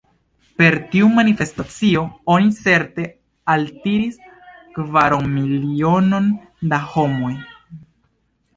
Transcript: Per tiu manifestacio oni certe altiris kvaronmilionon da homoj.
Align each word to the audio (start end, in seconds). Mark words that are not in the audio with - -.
Per 0.59 0.75
tiu 0.93 1.09
manifestacio 1.17 2.01
oni 2.35 2.49
certe 2.61 3.05
altiris 3.57 4.17
kvaronmilionon 4.79 6.33
da 6.73 6.81
homoj. 6.95 7.33